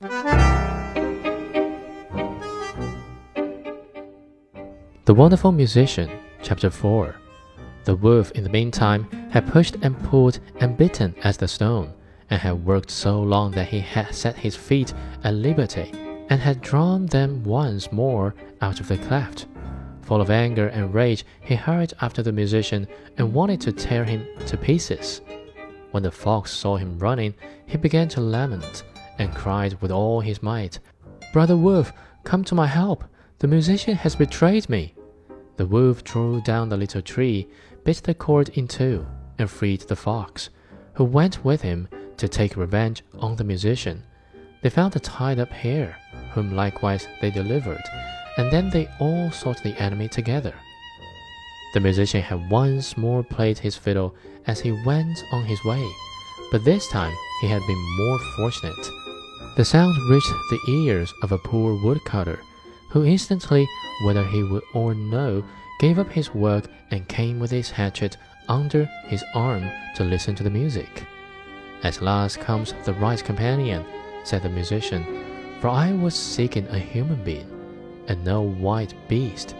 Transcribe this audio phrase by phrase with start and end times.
[0.00, 0.12] The
[5.08, 6.08] Wonderful Musician,
[6.40, 7.16] Chapter 4
[7.82, 11.94] The wolf, in the meantime, had pushed and pulled and bitten at the stone,
[12.30, 15.90] and had worked so long that he had set his feet at liberty,
[16.30, 19.46] and had drawn them once more out of the cleft.
[20.02, 22.86] Full of anger and rage, he hurried after the musician
[23.16, 25.22] and wanted to tear him to pieces.
[25.90, 27.34] When the fox saw him running,
[27.66, 28.84] he began to lament,
[29.18, 30.78] and cried with all his might,
[31.32, 31.92] Brother Wolf,
[32.24, 33.04] come to my help!
[33.40, 34.94] The musician has betrayed me.
[35.56, 37.48] The wolf drew down the little tree,
[37.84, 39.06] bit the cord in two,
[39.38, 40.50] and freed the fox,
[40.94, 44.04] who went with him to take revenge on the musician.
[44.62, 45.96] They found the tied up hare,
[46.32, 47.82] whom likewise they delivered,
[48.36, 50.54] and then they all sought the enemy together.
[51.74, 54.14] The musician had once more played his fiddle
[54.46, 55.86] as he went on his way,
[56.50, 58.90] but this time he had been more fortunate.
[59.56, 62.40] The sound reached the ears of a poor woodcutter,
[62.90, 63.68] who instantly,
[64.04, 65.44] whether he would or no,
[65.80, 68.16] gave up his work and came with his hatchet
[68.48, 71.04] under his arm to listen to the music.
[71.82, 73.84] At last comes the right companion,
[74.24, 75.04] said the musician,
[75.60, 77.48] for I was seeking a human being,
[78.08, 79.54] and no white beast.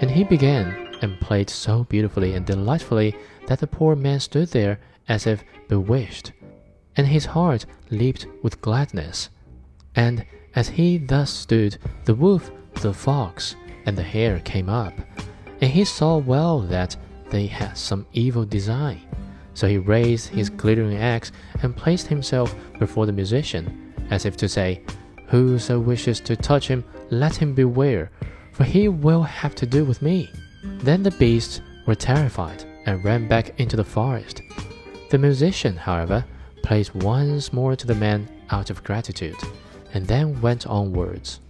[0.00, 3.14] And he began and played so beautifully and delightfully
[3.46, 4.78] that the poor man stood there
[5.08, 6.32] as if bewitched,
[6.96, 9.30] and his heart leaped with gladness.
[9.94, 10.24] And
[10.54, 12.50] as he thus stood, the wolf,
[12.82, 14.94] the fox, and the hare came up,
[15.60, 16.96] and he saw well that
[17.30, 19.00] they had some evil design.
[19.54, 21.32] So he raised his glittering axe
[21.62, 24.82] and placed himself before the musician, as if to say,
[25.28, 28.10] Whoso wishes to touch him, let him beware,
[28.52, 30.30] for he will have to do with me.
[30.62, 34.42] Then the beasts were terrified and ran back into the forest.
[35.10, 36.24] The musician, however,
[36.62, 39.36] played once more to the man out of gratitude,
[39.94, 41.40] and then went onwards.